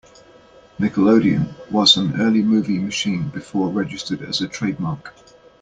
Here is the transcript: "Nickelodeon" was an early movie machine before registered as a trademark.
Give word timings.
"Nickelodeon" 0.79 1.53
was 1.69 1.95
an 1.95 2.19
early 2.19 2.41
movie 2.41 2.79
machine 2.79 3.29
before 3.29 3.69
registered 3.69 4.23
as 4.23 4.41
a 4.41 4.47
trademark. 4.47 5.13